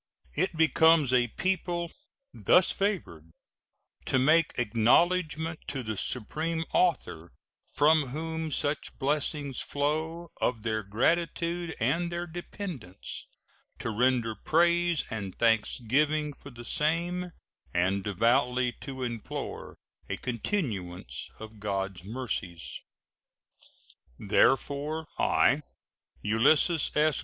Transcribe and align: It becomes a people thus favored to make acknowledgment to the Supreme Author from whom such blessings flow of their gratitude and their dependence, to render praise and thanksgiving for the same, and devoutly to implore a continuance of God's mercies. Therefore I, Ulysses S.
It 0.33 0.57
becomes 0.57 1.13
a 1.13 1.27
people 1.27 1.91
thus 2.33 2.71
favored 2.71 3.29
to 4.05 4.17
make 4.17 4.51
acknowledgment 4.57 5.59
to 5.67 5.83
the 5.83 5.95
Supreme 5.95 6.63
Author 6.73 7.31
from 7.71 8.07
whom 8.07 8.49
such 8.49 8.97
blessings 8.97 9.61
flow 9.61 10.29
of 10.41 10.63
their 10.63 10.81
gratitude 10.81 11.75
and 11.79 12.11
their 12.11 12.25
dependence, 12.25 13.27
to 13.77 13.91
render 13.91 14.33
praise 14.33 15.03
and 15.11 15.37
thanksgiving 15.37 16.33
for 16.33 16.49
the 16.49 16.65
same, 16.65 17.31
and 17.71 18.03
devoutly 18.03 18.71
to 18.81 19.03
implore 19.03 19.77
a 20.09 20.17
continuance 20.17 21.29
of 21.39 21.59
God's 21.59 22.03
mercies. 22.03 22.81
Therefore 24.17 25.05
I, 25.19 25.61
Ulysses 26.23 26.89
S. 26.95 27.19